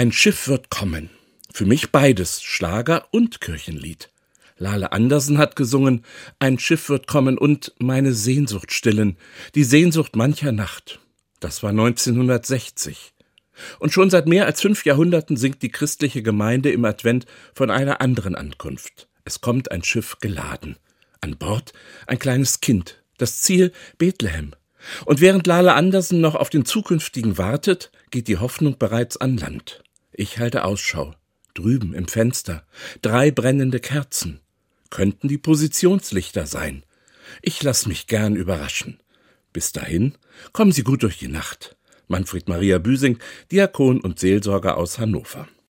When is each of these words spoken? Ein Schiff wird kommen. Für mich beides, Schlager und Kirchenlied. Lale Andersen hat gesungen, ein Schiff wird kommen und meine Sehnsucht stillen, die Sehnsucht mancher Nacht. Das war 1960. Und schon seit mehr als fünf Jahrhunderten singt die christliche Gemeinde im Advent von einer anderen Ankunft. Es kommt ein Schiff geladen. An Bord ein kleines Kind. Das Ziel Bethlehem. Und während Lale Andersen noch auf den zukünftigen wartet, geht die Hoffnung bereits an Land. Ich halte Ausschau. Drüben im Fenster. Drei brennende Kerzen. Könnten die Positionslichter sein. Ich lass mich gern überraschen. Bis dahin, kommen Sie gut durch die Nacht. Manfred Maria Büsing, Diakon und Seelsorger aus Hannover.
Ein 0.00 0.12
Schiff 0.12 0.48
wird 0.48 0.70
kommen. 0.70 1.10
Für 1.52 1.66
mich 1.66 1.92
beides, 1.92 2.42
Schlager 2.42 3.08
und 3.10 3.42
Kirchenlied. 3.42 4.08
Lale 4.56 4.92
Andersen 4.92 5.36
hat 5.36 5.56
gesungen, 5.56 6.06
ein 6.38 6.58
Schiff 6.58 6.88
wird 6.88 7.06
kommen 7.06 7.36
und 7.36 7.74
meine 7.78 8.14
Sehnsucht 8.14 8.72
stillen, 8.72 9.18
die 9.54 9.62
Sehnsucht 9.62 10.16
mancher 10.16 10.52
Nacht. 10.52 11.00
Das 11.38 11.62
war 11.62 11.68
1960. 11.68 13.12
Und 13.78 13.92
schon 13.92 14.08
seit 14.08 14.26
mehr 14.26 14.46
als 14.46 14.62
fünf 14.62 14.86
Jahrhunderten 14.86 15.36
singt 15.36 15.60
die 15.60 15.70
christliche 15.70 16.22
Gemeinde 16.22 16.72
im 16.72 16.86
Advent 16.86 17.26
von 17.52 17.68
einer 17.70 18.00
anderen 18.00 18.36
Ankunft. 18.36 19.06
Es 19.26 19.42
kommt 19.42 19.70
ein 19.70 19.84
Schiff 19.84 20.16
geladen. 20.18 20.78
An 21.20 21.36
Bord 21.36 21.74
ein 22.06 22.18
kleines 22.18 22.60
Kind. 22.60 23.02
Das 23.18 23.42
Ziel 23.42 23.70
Bethlehem. 23.98 24.54
Und 25.04 25.20
während 25.20 25.46
Lale 25.46 25.74
Andersen 25.74 26.22
noch 26.22 26.36
auf 26.36 26.48
den 26.48 26.64
zukünftigen 26.64 27.36
wartet, 27.36 27.92
geht 28.10 28.28
die 28.28 28.38
Hoffnung 28.38 28.78
bereits 28.78 29.18
an 29.18 29.36
Land. 29.36 29.82
Ich 30.20 30.38
halte 30.38 30.66
Ausschau. 30.66 31.14
Drüben 31.54 31.94
im 31.94 32.06
Fenster. 32.06 32.66
Drei 33.00 33.30
brennende 33.30 33.80
Kerzen. 33.80 34.40
Könnten 34.90 35.28
die 35.28 35.38
Positionslichter 35.38 36.46
sein. 36.46 36.82
Ich 37.40 37.62
lass 37.62 37.86
mich 37.86 38.06
gern 38.06 38.36
überraschen. 38.36 39.00
Bis 39.54 39.72
dahin, 39.72 40.18
kommen 40.52 40.72
Sie 40.72 40.82
gut 40.82 41.04
durch 41.04 41.16
die 41.16 41.28
Nacht. 41.28 41.74
Manfred 42.06 42.50
Maria 42.50 42.76
Büsing, 42.76 43.18
Diakon 43.50 43.98
und 43.98 44.18
Seelsorger 44.18 44.76
aus 44.76 44.98
Hannover. 44.98 45.48